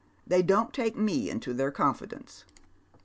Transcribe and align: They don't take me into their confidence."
They 0.25 0.41
don't 0.41 0.73
take 0.73 0.95
me 0.97 1.29
into 1.29 1.53
their 1.53 1.69
confidence." 1.69 2.43